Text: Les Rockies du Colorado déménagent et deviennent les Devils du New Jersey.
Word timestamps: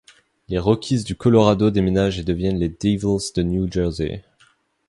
Les 0.49 0.57
Rockies 0.57 1.03
du 1.03 1.15
Colorado 1.15 1.69
déménagent 1.69 2.17
et 2.17 2.23
deviennent 2.23 2.57
les 2.57 2.69
Devils 2.69 3.31
du 3.35 3.45
New 3.45 3.71
Jersey. 3.71 4.25